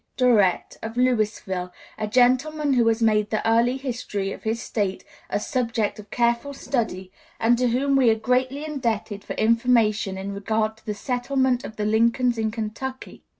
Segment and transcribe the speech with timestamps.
[0.17, 5.39] Durrett, of Louisville, a gentleman who has made the early history of his State a
[5.39, 10.75] subject of careful study, and to whom we are greatly indebted for information in regard
[10.77, 13.21] to the settlement of the Lincolns in Kentucky.